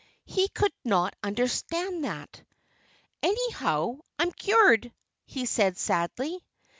[0.25, 2.41] He could not understand that.
[3.21, 4.91] "Anyhow, I'm cured,"
[5.27, 6.43] he said sadly.